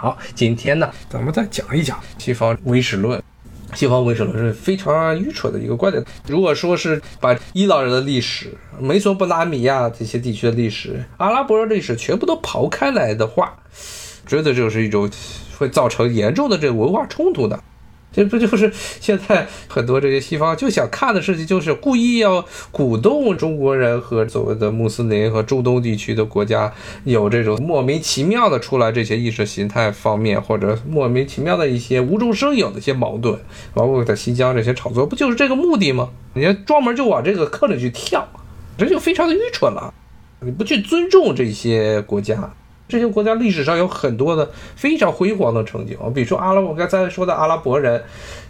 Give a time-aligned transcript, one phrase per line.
[0.00, 3.20] 好，今天呢，咱们再讲一讲西方唯史论。
[3.74, 6.00] 西方唯史论是非常愚蠢的一个观点。
[6.28, 13.52] 如果说是把伊朗人的历史、美索不达米亚这些地区的历史、阿拉伯人历史全部都刨开来的话，
[14.24, 15.10] 觉得就是一种
[15.58, 17.58] 会造成严重的这个文化冲突的。
[18.10, 26.72] 这不就是现在很多这些西方就想看的事情，就是故意要鼓动中国人和所谓的穆斯林和中东地区的国家
[27.04, 33.38] 有这种莫名其妙的出来这些意识形态方面或者莫名其妙的一些无中生有的一些矛盾，
[33.74, 36.08] 包括在新疆这些炒作，不就是这个目的吗？
[36.34, 38.26] 你专门就往这个坑里去跳，
[38.76, 39.92] 这就非常的愚蠢了。
[40.40, 42.52] 你不去尊重这些国家。
[42.88, 48.02] 这些国家历史上有很多的非常辉煌的成就比如说阿拉，我刚才说的阿拉伯人，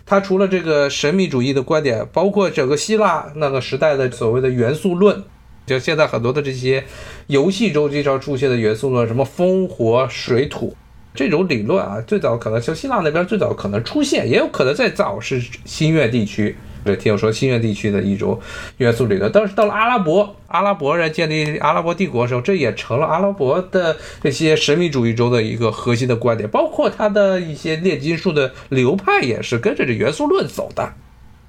[0.06, 5.24] 他除了这个神秘主义的观点，包括整个希腊那个时代的所谓的元素论，
[5.66, 6.84] 就现在很多的这些
[7.26, 10.76] 游戏中经常出现的元素论，什么风火水土
[11.14, 16.56] 这种理论啊，最早可能像希腊那边最早可能出现，也有可能再早是新月地区。
[16.96, 18.38] 听我说，新月地区的一种
[18.78, 30.92] 元素理论，但是到了阿拉伯，阿拉伯人建立阿拉伯帝国的时候，这也成了阿拉伯的这些神秘主义中的一个核心的观点，包括他的一些炼金术的流派也是跟着这元素论走的。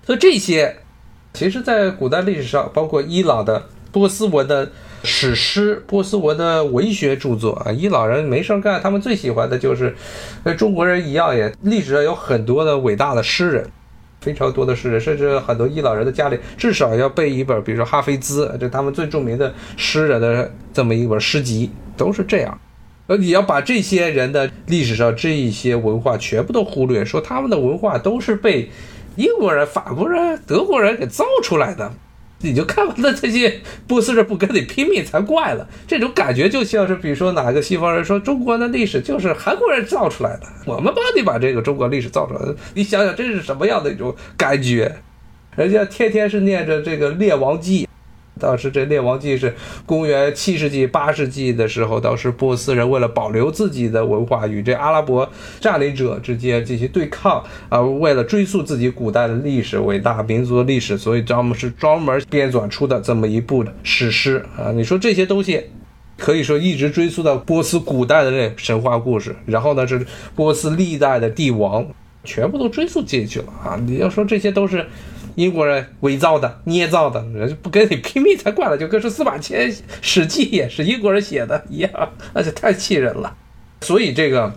[0.06, 0.76] 所以这些，
[1.34, 4.72] 其实，在古代历史上，包括伊朗的波斯文的
[5.04, 9.96] 史诗、波斯文的文学著作啊，伊朗人没事干，他们最喜欢的就是
[10.44, 13.70] 跟中国人一样，也历史上有很多的伟大的诗人。
[14.30, 22.60] 非常多的诗人，甚至很多伊朗人的家里至少要背一本，比如说哈菲兹，这他们最著名的诗人的这么一本诗集，都是这样。
[23.08, 28.70] 而，你要把这些人的历史上这一些文化全部都忽略，说他们的文化都是被
[29.16, 31.92] 英国人、法国人、德国人给造出来的。
[32.42, 42.42] 你就看完了这些波斯人不跟你拼命才怪了，这种感觉就像是，比如说哪个西方人说中国的历史就是韩国人造出来的，我们帮你把这个中国历史造出来，
[42.74, 44.96] 你想想这是什么样的一种感觉？
[45.56, 47.86] 人家天天是念着这个《列王纪》。
[48.40, 49.54] 当时这《列王纪》是
[49.86, 55.30] 公元七世纪、八世纪的时候，当时波斯人为了保留自己的文化，与这阿拉伯
[55.60, 64.72] 占领者之间进行对抗啊，为了追溯自己古代的历史、伟大民族的历史，所以专门是专门编纂出的这么一部史诗啊。
[64.72, 65.66] 你说这些东西，
[66.18, 70.06] 可以说一直追溯到波斯古代的那神话故事，然后呢是
[70.36, 71.86] 波斯历代的帝王，
[72.24, 73.78] 全部都追溯进去了啊。
[73.86, 74.86] 你要说这些都是。
[75.36, 81.92] 英国人伪造的、捏造的，人不跟你拼命才怪了，就跟是司马迁《史记》也是英国人写的一样，
[82.34, 83.36] 而且太气人了。
[83.82, 84.52] 所以这个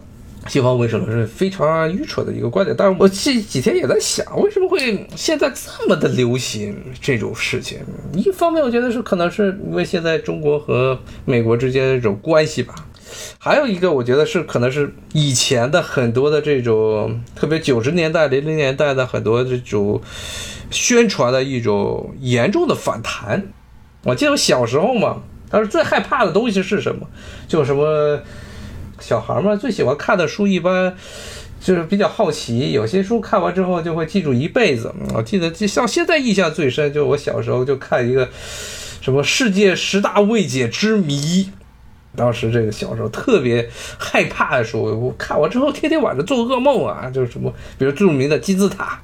[0.49, 2.75] 西方唯史论是非常愚蠢的一个观点。
[2.77, 7.78] 但是我这几天也在想，为什么会现在这么的流行这种事情？
[8.15, 12.75] 一方面，我觉得是可能是因为现在中国和美国之间这种关系吧。
[13.39, 20.00] 还有一个，我觉得是可能是以前的很多的这种，特别九十年代、零零年代的很多这种
[20.72, 23.49] 宣传的一种严重的反弹。
[24.05, 27.06] 我记得我小时候嘛，当时最害怕的东西是什么？
[27.47, 28.21] 就什么
[28.99, 30.97] 小孩嘛，最喜欢看的书一般
[31.60, 34.93] 就是比较好奇，有些书看完之后就会记住一辈子。
[35.15, 38.28] 我记得就像现在印象最深，就我小时候就看一个
[39.00, 41.50] 什么世界十大未解之谜。
[42.15, 49.00] 当时这个小时候特别害怕的时候，我看完之后天天晚上做噩梦啊，就是什么，比如著名的金字塔，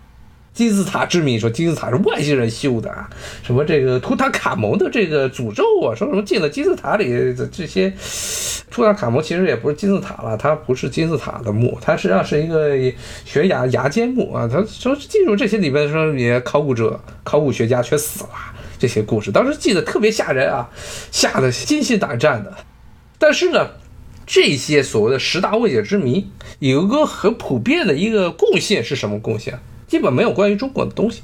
[0.59, 3.09] 金字塔之谜，说金字塔是外星人修的啊，
[3.45, 7.95] 什么这个图坦卡蒙的这个诅咒啊，说什么进了金字塔里的这些，
[8.69, 12.77] 图坦卡蒙其实也不是金字塔了，它不是金字塔的墓，它实际上是一个
[13.25, 18.31] 悬崖崖尖墓啊，他说进入这些里面说也考古者、考古学家全死了，
[18.81, 20.69] 这些故事当时记得特别吓人啊，
[21.13, 22.53] 吓得心惊胆战的。
[23.17, 23.71] 但是呢，
[24.27, 29.61] 这些所谓的十大未解之谜有一个很普遍的一个贡献是什么贡献？
[29.89, 31.23] 基本没有关于中国的东西，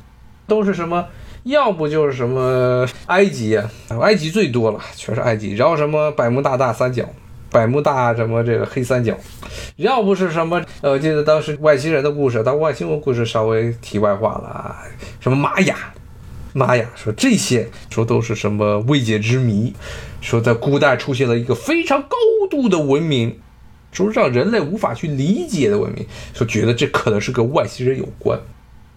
[0.49, 1.07] 都是什么？
[1.45, 3.71] 要不就是什么埃及啊，
[4.01, 5.55] 埃及最多了，全是埃及。
[5.55, 7.09] 然后什么百慕大大三角，
[7.51, 9.15] 百慕大什么这个黑三角，
[9.77, 10.61] 要不是什么？
[10.81, 14.83] 呃，我记得当时外星人的故事，当外星人故事稍微题外话了啊，
[15.21, 15.77] 什么玛雅。
[16.57, 19.75] 玛雅说这些说都是什么未解之谜，
[20.21, 22.17] 说在古代出现了一个非常高
[22.49, 23.41] 度的文明，
[23.91, 28.39] 说让人类无法去理解的文明，说觉得这可能是跟外星人有关，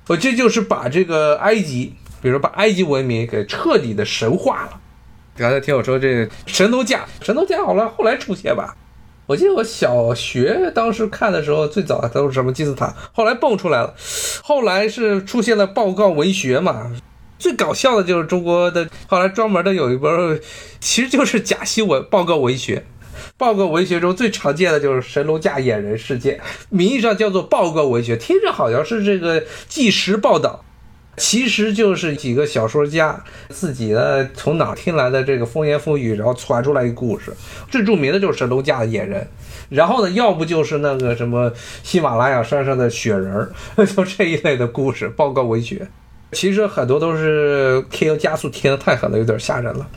[0.07, 4.79] 我，这就是把这个埃及，比如说把埃及文明给彻底的神化了。
[5.35, 8.75] 刚才听我说这神农架，神农架好了，后来出现吧？
[9.25, 13.93] 我记得我小学当时看的时候，最早都是什么金字塔，后来蹦出来了，
[14.41, 16.93] 后来是出现了报告文学嘛。
[17.37, 20.41] 最搞笑的就是中国的，后来专门的有一本，
[20.79, 22.85] 其实就是假新闻报告文学，
[23.37, 30.63] 报告文学中最常见的就是神龙架野人事件，名义上叫做报告文学，听着好像是这个纪实报道。
[31.19, 37.33] 其实就是几个小说家自己的从哪听来的这个风言风语，然后传出来一个故事。
[37.71, 39.27] 最著名的就是神龙架的野人，
[39.69, 43.49] 然后呢，要不就是那个什么喜马拉雅山上的雪人，
[43.95, 45.87] 就这一类的故事报告文学。
[46.33, 49.87] 其实很多都是添油加醋，添的太狠了，有点吓人了。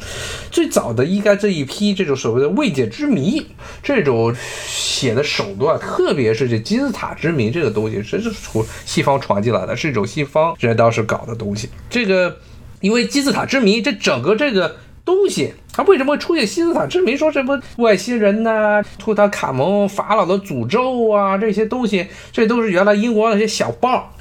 [0.50, 3.44] 最早的应该这一批这种所谓的未解之谜，
[3.82, 4.32] 这种
[4.66, 11.68] 写的手段，特别是这金字塔之谜这个东西，这是从西方传进来的，是一种西方人当时搞的东西。
[11.90, 12.36] 这个
[12.80, 17.16] 因为金字塔之谜，这整个这个东西，它为什么会出现金字塔之谜？
[17.16, 24.14] 说什么外星人呐，图坦卡蒙法老的诅咒啊，这些东西，这都是原来英国那些小报。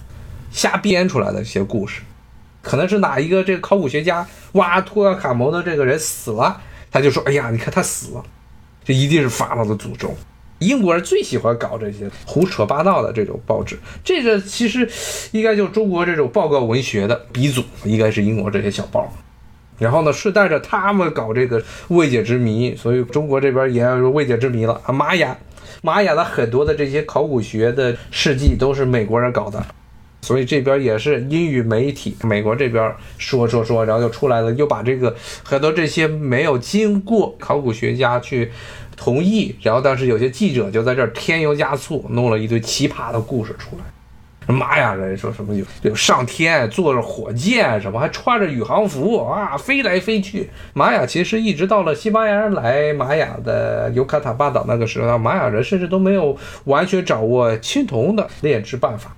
[0.52, 2.02] 瞎编出来的一些故事，
[2.62, 6.62] 可能是哪一个这个考古学家挖托尔卡蒙的这个人死了，
[6.92, 8.24] 他就说：“哎呀，你看他死了，
[8.84, 10.16] 这一定是法老的诅咒。”
[10.60, 14.90] 英国人最喜欢搞这些胡扯八道的这种报纸，这个其实
[15.32, 19.10] 应该就中国这种报告文学的鼻祖，应该是英国这些小报。
[19.78, 24.92] 然后呢，顺带着他们搞这个未解之谜，所以中国这边也要有未解之谜了啊！
[24.92, 25.38] 玛雅，
[25.82, 29.66] 玛雅的很多的这些考古学的事迹都是美国人搞的。
[30.22, 38.52] 所以这边也是英语媒体，美国这边说说说，然后就出来了，又把这个很多这些没有经过考古学家去
[38.98, 43.84] 同意，然后但是有些记者就在这添油加醋，弄了一堆奇葩的故事出来。
[44.54, 50.50] 玛雅人说什么有有上天坐着火箭，什么还穿着宇航服啊飞来飞去。
[50.74, 59.16] 玛雅其实一直到了西班牙人来玛雅的尤卡坦半岛那个时候，玛雅人甚至都没有完全掌握青铜的炼制办法。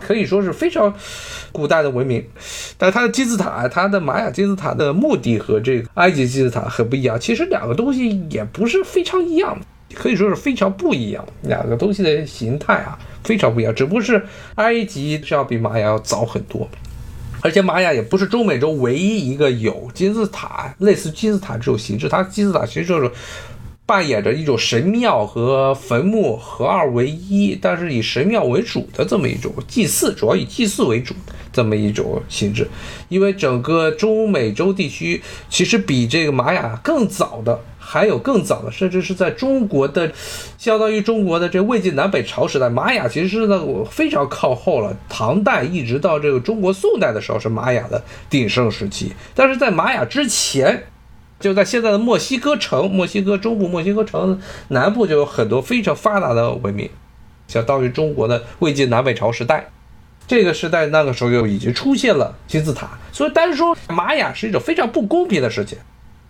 [0.00, 0.92] 可以说是非常
[1.52, 2.24] 古代的文明，
[2.78, 7.18] 但它的金字塔，它的玛雅金字塔的目的和这个埃及金字塔很不一样。
[7.20, 9.58] 其实两个东西也不是非常一样，
[9.94, 11.24] 可以说是非常不一样。
[11.42, 14.24] 两个东西的形态啊非常不一样，只不过是
[14.56, 16.68] 埃及是要比玛雅要早很多，
[17.42, 23.10] 而且玛雅也不是中美洲唯一一个有金字塔类似金字塔这种形制，它金字塔其实就是。
[23.90, 31.12] 扮演着一种神庙和坟墓合二为一，但是以神庙为主的这么一种祭祀，主要以祭祀为主
[31.52, 32.68] 这么一种形制。
[33.08, 40.12] 因为整个中美洲地区其实比这个玛雅更早的，还有更早的，甚至是在中国的，
[40.56, 43.60] 相当于中国的这魏晋南北朝时代，玛雅其实是呢
[43.90, 44.96] 非常靠后了。
[45.08, 48.00] 唐代一直到这个中国宋代的时候是玛雅的
[48.30, 50.80] 鼎盛时期，但是在玛雅之前。
[51.40, 54.38] 就在现在的墨西哥城，墨西哥中部、墨西哥城
[54.68, 56.88] 南部就有很多非常发达的文明，
[57.48, 59.70] 相当于中国的魏晋南北朝时代。
[60.28, 65.76] 这个时代那个时候就已经出现了金字塔，所以单说玛雅是一种非常不公平的事情。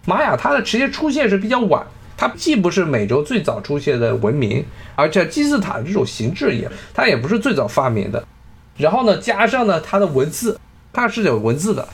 [0.06, 1.84] 玛雅它的直接出现是比较晚，
[2.16, 4.64] 它既不是美洲最早出现的文明，
[4.94, 8.24] 而且金字塔这种形制也它也不是最早发明的。
[8.78, 10.58] 然后呢，加上呢它的文字，
[10.92, 11.86] 它是有文字的。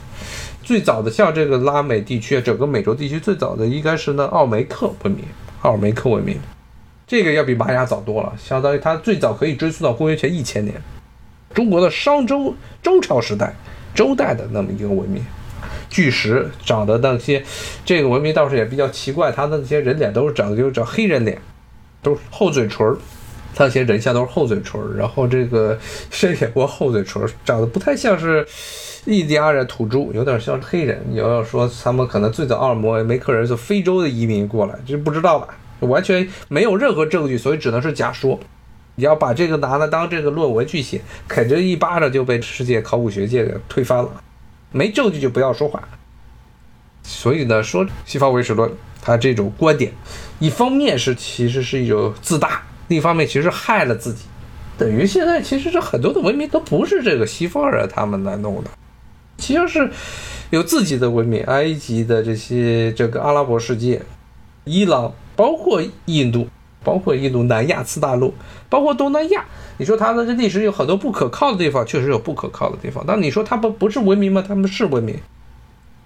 [0.66, 5.24] 最早的像这个拉美地区，整个美洲地区最早的应该是那奥梅克文明，
[5.62, 6.40] 奥梅克文明，
[7.06, 10.74] 这个要比玛雅早多了，相当于它最早可以追溯到公元前一千年，
[11.54, 12.52] 中国的商周
[12.82, 13.54] 周朝时代，
[13.94, 15.24] 周代的那么一个文明，
[15.88, 17.44] 巨石长的那些，
[17.84, 21.40] 这个文明倒是也比较奇怪，它那些人脸都是长的就是长黑人脸，
[22.02, 22.98] 都是厚嘴唇儿，
[23.56, 25.78] 那些人像都是厚嘴唇儿，然后这个
[26.10, 28.44] 深眼窝厚嘴唇儿，长得不太像是。
[29.06, 35.48] 印第安人土著有点像黑人，你要说他们可能最早奥尔摩梅克人是非洲的移民过来，这不知道吧？
[35.80, 38.38] 完全没有任何证据，所以只能是假说。
[38.96, 44.10] 你要把这个拿来当这个论文去写，肯定一巴掌就被世界考古学界给推翻了。
[44.72, 45.86] 没证据就不要说话。
[47.02, 48.68] 所以呢，说西方唯史论，
[49.02, 49.92] 他这种观点，
[50.40, 54.24] 一方面是其实是一种自大，另一方面其实害了自己，
[54.78, 58.70] 等于现在其实这很多的文明都不是这个西方人他们来弄的。
[59.38, 59.90] 其实是
[60.50, 64.02] 有自己的文明，埃及的这些这个阿拉伯世界，
[64.64, 66.48] 伊朗，包括印度，
[66.82, 68.34] 包括印度南亚次大陆，
[68.68, 69.44] 包括东南亚。
[69.78, 73.04] 你说它的这历史有很多不可靠的地方，确实有不可靠的地方。
[73.06, 74.42] 但你说它不不是文明吗？
[74.46, 75.16] 他们是文明。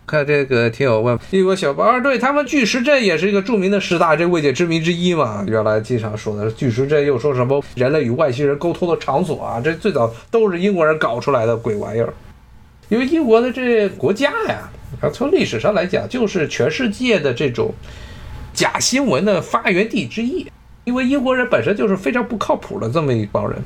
[0.06, 5.44] 看这个听友问，一个小包，对他们巨石阵也是一个著名的十大这未解之谜之一嘛？
[5.46, 9.60] 原来经常说的巨石阵又说什么人类与外星人沟通的场所啊？
[9.62, 12.12] 这最早都是英国人搞出来的鬼玩意儿。
[12.90, 14.68] 因为英国的这国家呀，
[15.12, 17.72] 从历史上来讲，就是全世界的这种
[18.52, 20.46] 假新闻的发源地之一。
[20.84, 23.56] 因为英国人本身就是非常不靠谱的这么一帮人，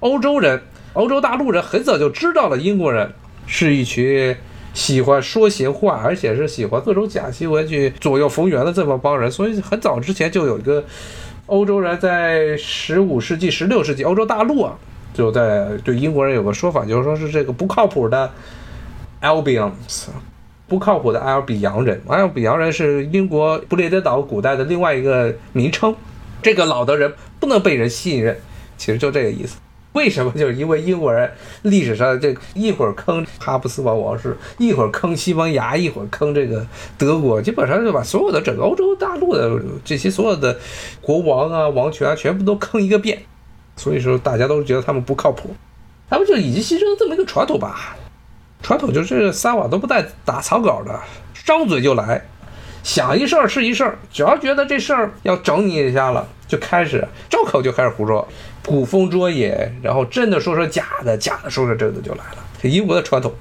[0.00, 0.60] 欧洲人、
[0.92, 3.10] 欧洲大陆人很早就知道了英国人
[3.46, 4.36] 是一群
[4.74, 10.84] 喜欢说闲话，而且是喜欢各种假新闻去左右逢源的这么帮人，所以很早之前就有一个
[11.46, 14.76] 欧洲人在十五世纪、十六世纪欧洲大陆啊，
[15.20, 18.32] 就在对英国人有个说法，就是说是这个不靠谱的
[19.20, 20.06] Albions，
[20.66, 22.00] 不靠谱的埃尔比洋人。
[22.08, 25.94] 埃尔比洋人是英国不列颠岛古代的另外一个名称，
[26.40, 28.34] 这个老的人不能被人信任，
[28.78, 29.58] 其实就这个意思。
[29.92, 30.32] 为什么？
[30.32, 40.58] 就是因为英国人历史上这一会儿坑哈布斯堡王室，一会儿坑西班牙，一会儿坑这个德国，基本上就把所有的整个欧洲大陆的这些所有的
[41.02, 43.20] 国王啊、王权啊，全部都坑一个遍。
[43.80, 45.56] 所以说，大家都觉得他们不靠谱，
[46.10, 47.96] 他们就已经牺牲了这么一个传统吧。
[48.62, 51.00] 传统就是撒网都不带打草稿的，
[51.46, 52.22] 张嘴就来，
[52.82, 58.28] 想一事儿是一事儿，只要觉得这事儿要整你一下了，就开始张口就开始胡说。
[58.62, 59.50] 捕风捉影，
[59.82, 62.44] 然后真的说说假的，假的说说真的就来了。
[62.62, 63.32] 这英国的传统，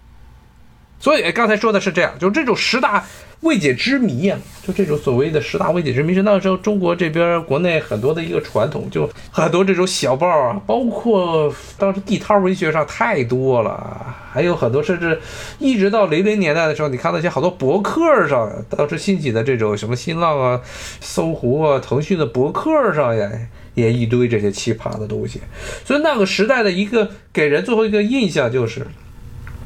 [1.01, 3.03] 所以刚才说的是这样，就这种十大
[3.41, 15.19] 未解之谜啊，就这种所谓的十大未解之谜，是那时候中国这边国内很多的一个传统，就很多这种小报啊，包括当时地摊文学上太多了，还有很多甚至
[15.57, 20.61] 一直到零零年代的时候，你看那些好多博客上，当时兴起的这种什么新浪啊、
[20.99, 23.31] 搜狐啊、腾讯的博客上呀。
[23.75, 25.39] 也一堆这些奇葩的东西，
[25.85, 28.85] 所以那个时代的一个给人最后一个印象就是，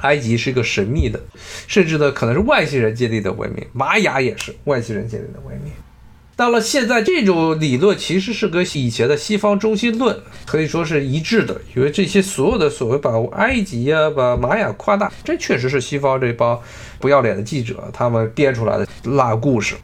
[0.03, 1.19] 埃及是一个神秘的，
[1.67, 5.73] 甚至呢可能是外星人建立的文明，玛雅也是外星人建立的文明。
[6.35, 10.17] 到了现在，这种理论其实是跟以前的西方中心论
[10.47, 16.59] 可以说是一致的，因为这些所有的所谓把埃及呀、把玛雅夸大，这确实是西方这帮
[16.99, 19.75] 不要脸的记者他们编出来的烂故事。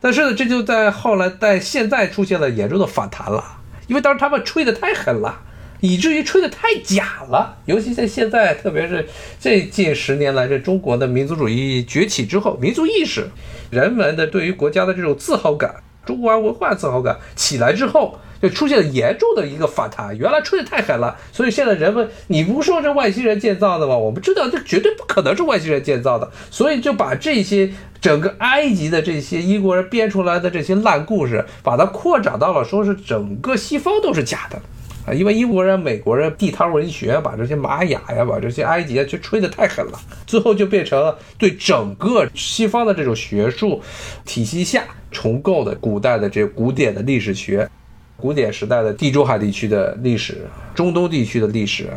[0.00, 3.58] 但是呢，这就在后来在现在出现了严重的反弹了。
[3.86, 5.40] 因为当时他们吹得太狠了，
[5.82, 7.58] 以至于吹得太假了。
[7.66, 9.06] 尤其在现在，特别是
[9.38, 13.28] 这近十年来，这中国的民族主义崛起之后，民族意识、
[13.68, 15.74] 人们的对于国家的这种自豪感、
[16.06, 20.16] 中华文化自豪感起来之后，就出现了严重的一个反弹。
[20.16, 23.94] 原来吹得太狠了，所以现在人们，你不说这外星人建造的吗？
[23.94, 27.70] 我们知道这绝对不可能是外星人建造的，所以就把这些。
[28.02, 34.60] 整个埃及的这些英国人编出来的这些烂故事，把它扩展到了说是整个西方都是假的
[35.06, 35.12] 啊！
[35.12, 43.80] 因为英国人、美国人地摊文学把这些玛雅呀、把这些埃及啊，就吹得太狠了，最后就变成了对整个西方的这种学术
[44.24, 47.68] 体系下重构的古代的这古典的历史学。
[48.14, 51.88] 古典时代的地中海地区的历史、中东地区的历史、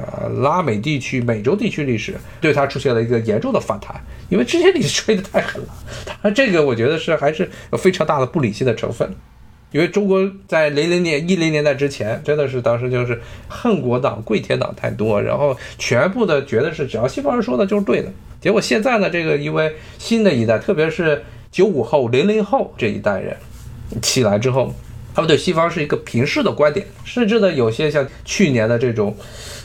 [0.42, 3.96] 拉美地区、美洲地区历史，对它出现了一个严重的反弹，
[4.28, 5.68] 因为这些历史吹得太狠了。
[6.24, 9.08] 它这个我觉得是还是有非常大的不理性的成分，
[9.76, 18.10] 因为中国在零零年、一零年代之前，真的是当时就是恨国党、跪舔党太多，然后全部的觉得是只要西方人说的就是对的。
[18.40, 23.36] 结果现在呢，这个因为新的一代，特别是九五后、零零后这一代人
[24.02, 24.74] 起来之后。
[25.14, 29.16] 他们对西方是一个平视的观点，甚至呢，有些像去年的这种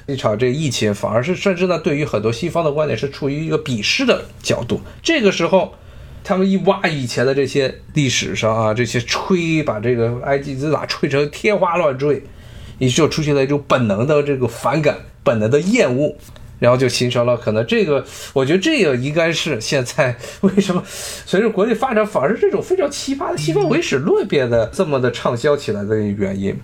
[0.07, 4.81] 一场这疫情，反而是甚至呢，对于很多西方的观点是处于一个鄙视的角度。
[5.03, 5.75] 这个时候，
[6.23, 12.23] 他们一挖以前的这些历史上啊，这些吹把这个埃及之塔吹成天花乱坠，
[12.79, 16.17] 也就出现了一种本能的这个反感，本能的厌恶。
[16.59, 26.55] 然后就形成了可能这个，我觉得这个应该是现在为什么随着国内发展，反而这种非常奇葩的西方唯史论变得这么的畅销起来的原因。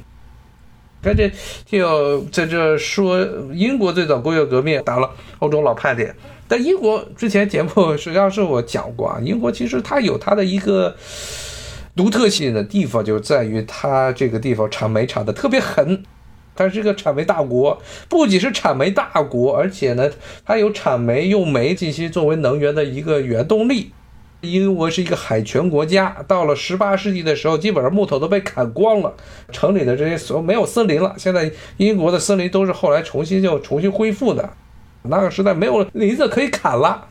[1.02, 1.32] 看这
[1.64, 6.14] 就要在这说英国最早工业革命打了欧洲老派点，
[6.48, 10.94] 但英国之前节目实际上是我讲过啊， 英国其实它有它的一个
[11.94, 16.02] 独特性的地方，就在于它这个地方产煤产的特别狠。
[16.58, 20.10] 它是一个产煤大国，不仅是产煤大国，而且呢，
[20.42, 23.92] 它有产煤用煤进行作为能源的一个原动力。
[24.40, 29.12] 英国是一个海权国家，到了十八世纪的时候，基本上木头都被砍光了，
[29.52, 31.14] 城里的这些所没有森林了。
[31.18, 34.48] 现在英国的森林都是后来重新就重新恢复的，
[35.08, 37.06] 那个时代没有林子可以砍了，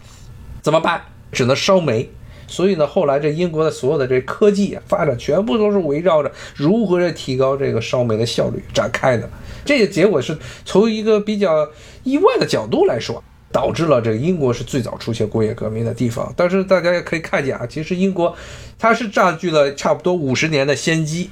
[0.62, 1.02] 怎么办？
[1.32, 2.10] 只能烧煤。
[2.48, 9.28] 所以呢，后来这英国的所有的这科技发展，全部都是围绕着如何提高这个烧煤的效率展开的。
[9.66, 11.68] 这个结果是从一个比较
[12.04, 16.32] 意外的角度来说，导致了这个英国是最早出现工业革命的地方。
[16.38, 18.36] 但是大家也可以看见啊，其实英国
[18.78, 21.32] 它是占据了差不多五十年的先机，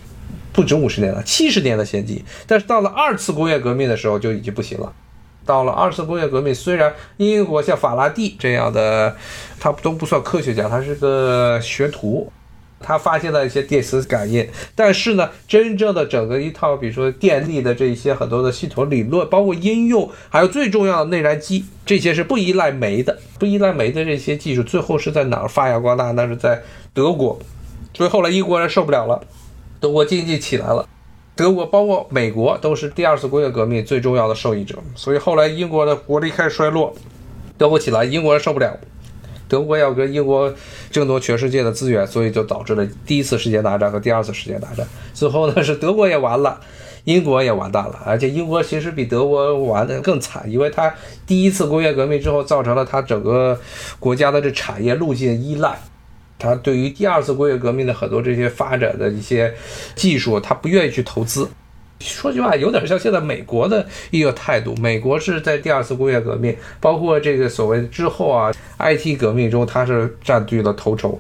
[0.52, 2.26] 不止五十年了，七十年的先机。
[2.48, 4.92] 但是到了二次工业革命的时候就已经不行了。
[5.46, 9.16] 到了二次工业革命，虽然英国像法拉第这样的，
[9.60, 12.32] 他都不算科学家，他是个学徒，
[12.80, 26.12] 他发现了一些电磁感应，但是呢，真正的整个一套，比如说电力的这一些很多的系统理论，包括应用，还有最重要的内燃机，这些是不依赖煤的，不依赖煤的这些技术，最后是在哪儿发扬光大？
[26.12, 26.62] 那是在
[26.94, 27.40] 德国。
[27.94, 29.22] 所以后来英国人受不了了，
[29.80, 30.88] 德国经济起来了，
[31.36, 34.78] 德国包括美国都是第二次工业革命最重要的受益者。
[34.96, 36.94] 所以后来英国的国力开始衰落，
[37.58, 38.78] 德国起来，英国人受不了。
[39.48, 40.52] 德国要跟英国
[40.90, 44.88] 争夺全世界的资源，所以就导致了第一次世界大战和第二次世界大战。
[45.14, 46.60] 最后呢，是德国也完了，
[47.04, 48.00] 英国也完蛋了。
[48.06, 50.92] 而且英国其实比德国玩的更惨，因为它
[51.28, 53.60] 第一次工业革命之后，造成了它整个
[54.00, 55.80] 国家的这产业路径依赖。
[56.44, 59.54] 他对于第二次工业革命的很多这些发展的一些
[59.96, 61.50] 技术，他不愿意去投资。
[62.02, 64.76] 说句话，有点像现在美国的一个态度。
[64.76, 71.18] 美国是在第二次工业革命，包括这个所谓之后啊，IT 革命中，它是占据了头筹。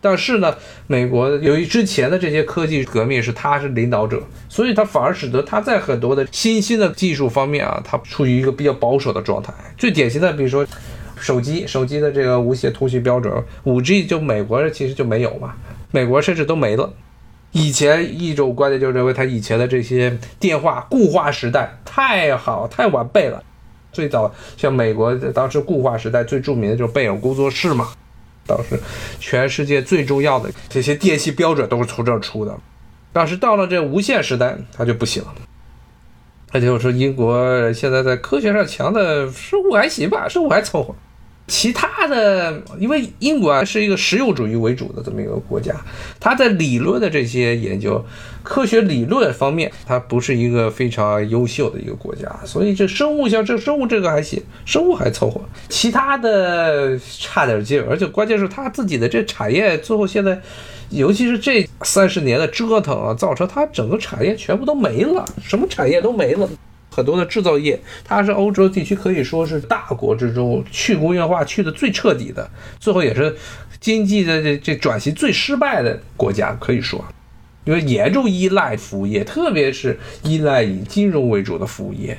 [0.00, 0.54] 但是呢，
[0.88, 9.54] 美国由于之前的这些科技革命是它是领导者，所以它反而使得它在很多的新兴的技术方面啊，它处于一个比较保守的状态。
[9.78, 10.66] 最典型的，比如说
[11.24, 15.54] 手机，手机的这个无线通讯标准，五 G 就美国其实就没有嘛，
[15.90, 16.92] 美国甚至都没了。
[17.52, 23.42] 以前一种观点就认为他以前的这些电话固化时代太好太完备了，
[23.90, 27.88] 最早像美国当时固化时代最著名的就是贝尔工作室嘛，
[28.46, 28.78] 当时
[29.18, 32.54] 全世界最重要的这些电信标准都是从这儿出的，
[33.14, 35.34] 但是到了这无线时代它就不行了，
[36.52, 40.94] 那就是说英国现在在科学上强的生物还行吧，生物还凑合。
[41.46, 45.74] 其他的，因为英国啊是一个实用主义为主的这么一个国家，
[46.18, 48.02] 它在理论的这些研究、
[48.42, 60.40] 科学理论方面，它不是一个非常优秀的一个国家，所以这生物像这生物这个还行，生物还凑合，其他的差点劲儿，而且关键是它自己的这产业最后现在，
[60.88, 66.48] 尤其是这三十年的折腾啊，造成它整个产业全部都没了，什么产业都没了。
[66.94, 72.48] 很多的制造业，它是欧洲地区可以说是大国之中去工业化去的最彻底的，
[72.78, 73.34] 最后也是
[73.80, 77.04] 经济的这这转型最失败的国家，可以说，
[77.64, 82.16] 因为严重依赖服务业，特别是依赖以金融为主的服务业，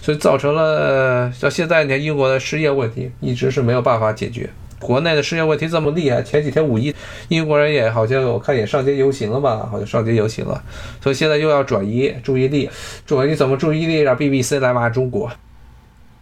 [0.00, 4.50] 所以造成了到现在你看英国的失业问题一直是没有办法解决。
[4.80, 6.94] 国内的失业问题这么厉害，前几天五一，
[7.28, 9.68] 英国人也好像我看也上街游行了吧？
[9.70, 10.62] 好像上街游行了，
[11.02, 12.70] 所以现在又要转移注意力，
[13.04, 14.00] 转移怎么注意力？
[14.00, 15.30] 让 BBC 来骂中国，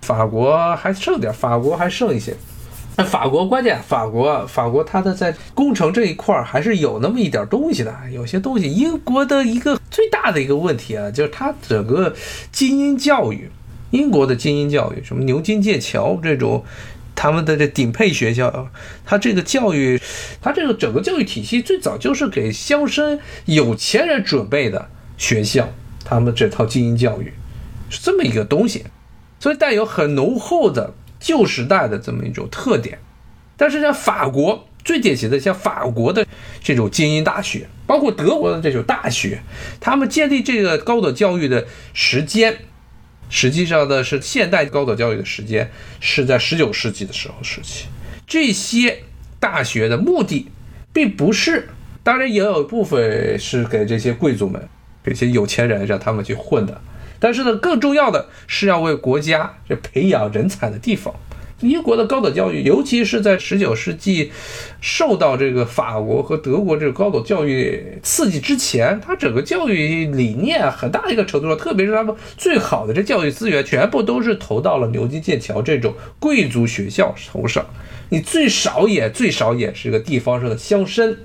[0.03, 2.35] 法国还剩点，法国还剩一些。
[2.97, 8.73] 那法国关键，法国法国它的在工程这一块儿还是有那么一点东西的，有些东西。
[8.73, 12.15] 英国的一个最大的一个问题啊，就是它整个
[12.51, 13.51] 精英教育，
[13.91, 16.65] 英国的精英教育，什么牛津、剑桥这种。
[17.27, 18.71] 他们的这顶配学校，
[19.05, 20.01] 他这个教育，
[20.41, 25.69] 他这个整个教育体系最早就是给乡绅有钱人准备的学校，
[26.05, 27.33] 他们这套精英教育
[27.91, 28.85] 是这么一个东西，
[29.41, 32.97] 所以带有很浓厚的旧时代的这么一种特点。
[33.57, 36.25] 但是像法国最典型的，像法国的
[36.63, 39.41] 这种精英大学，包括德国的这种大学，
[39.81, 42.57] 他们建立这个高等教育的时间。
[43.29, 47.87] 实际上呢，是现代高等教育的时间是在十九世纪的时候时期。
[48.27, 49.03] 这些
[49.39, 50.49] 大学的目的，
[50.93, 51.69] 并不是，
[52.03, 54.69] 当然也有一部分是给这些贵族们、
[55.05, 56.81] 这些有钱人让他们去混的。
[57.19, 61.15] 但是呢，更重要的是要为国家这培养人才的地方。
[61.61, 64.31] 英国的高等教育，尤其是在十九世纪
[64.81, 77.65] 受到这个法国和德国这个高等教育刺激之前，它整个教育理念很大一个程度上，特别是他们最好的这教育资源，全部都是投到了牛津、剑桥这种贵族学校头上。
[78.11, 81.17] 你最少也最少也是个地方上的乡绅，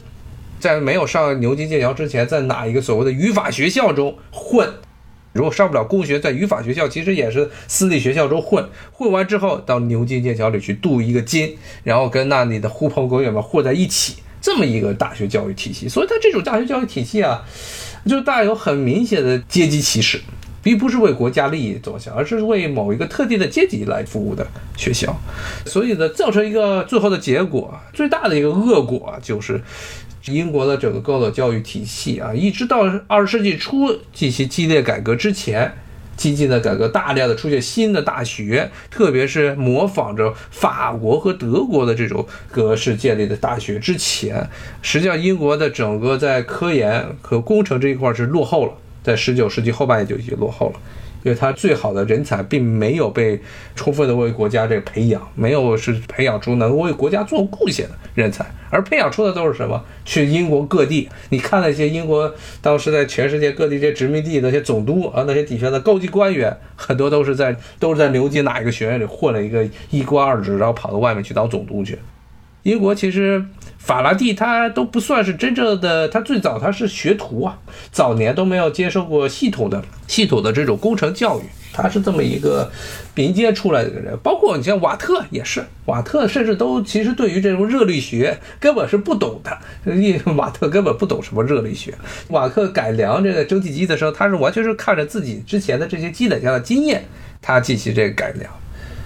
[0.60, 4.68] 在没有上牛津、剑桥之前，在哪一个所谓的语法学校中混。
[5.34, 15.88] 如果上不了公学，在语法学校其实也是私立学校中混，混完之后到牛津、剑桥里去镀一个金，然后跟那里的狐朋狗友们混在一起，这么一个大学教育体系。
[15.88, 17.46] 所以它这种大学教育体系啊，
[18.06, 20.20] 就带有很明显的阶级歧视，
[20.62, 25.18] 并不是为国家利益着想，而是为某一个特定的阶级来服务的学校。
[25.66, 29.62] 所以呢，造成一个最后的结果，最大的一个恶果就是。
[30.26, 35.74] 英国的整个高等教育体系啊，一直到二十世纪初进行激烈改革之前，
[36.16, 44.48] 激进的改革，大量的出现新的大学，特别是模仿着法国和德国的这种格式建立的大学之前，
[44.82, 50.80] 实际上英国的整个在科研和工程这一块是落后了，在十九世纪后半叶就已经落后了。
[51.24, 53.40] 因为他最好的人才并没有被
[53.76, 59.84] 充分的为国家这个培养，没有是培养出能为国家做贡献的人才，而培养出的都是什么？
[60.04, 71.98] 去英国各地，你看那些英国当时在全世界各地这殖民地那些总督啊，那些底下的高级官员，很多都是在都是在牛津哪一个学院里混了一个一官二职，然后跑到外面去当总督去。
[72.64, 73.44] 英国其实
[73.78, 77.58] 法拉第他都不算是真正的，他最早他是学徒啊，
[77.92, 81.44] 早年都没有接受过系统的、系统的这种工程教育，
[81.74, 82.72] 他是这么一个
[83.16, 84.16] 民间出来的人。
[84.22, 89.58] 包括你像瓦特也是，瓦特甚至都其实对于这种热力学根本是不懂的，
[90.36, 91.96] 瓦特根本不懂什么热力学。
[92.28, 97.04] 瓦特改良这个蒸汽机的时候，他是完全是看着自己之前的这些积累下的经验，
[97.42, 98.54] 他进行这个改良。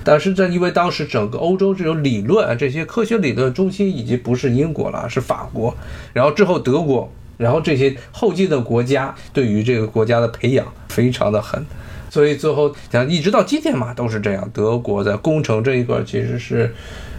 [0.06, 5.76] 但是这因为当时整个欧洲这种理论啊，这些科学理论中心已经不是英国了，是法国，
[6.13, 11.65] 然后之后德国，然后这些后进的国家对于这个国家的培养非常的狠，
[12.10, 16.74] 所以最后讲一直到今天嘛都是这样，德国在工程这一块其实是。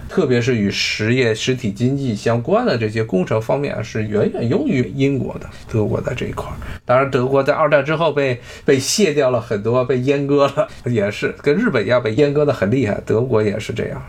[0.08, 5.46] 特别是与实业实体经济相关的这些工程方面，是远远优于英国的。
[5.70, 6.46] 德国在这一块，
[6.84, 13.00] 当然德国在二战之后被被卸掉了很多，被阉割了， 也是跟日本一样被阉割的很厉害。
[13.04, 14.02] 德国也是这样。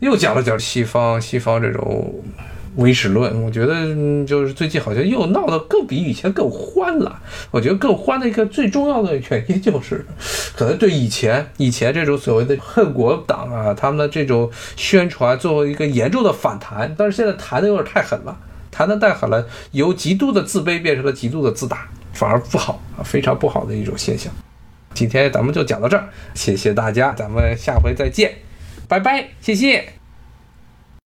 [0.00, 2.22] 又讲了讲西方，西方这种。
[2.76, 7.20] 唯史论，我觉得就是最近好像又闹得更比以前更欢了。
[7.50, 10.04] 我觉得更欢的一个最重要的原因就是，
[10.56, 18.36] 可能对以前以前这种所谓的恨国党啊，他们的这种宣传作为一个严重的反弹，但是现在弹的有点太狠了，
[18.70, 24.32] 弹的太狠了，由极度的自卑变成了极度的自大，反而不好啊，非常不好的一种现象。
[24.94, 28.32] 今天咱们就讲到这儿，谢谢大家，咱们下回再见，
[28.88, 30.03] 拜拜，谢谢。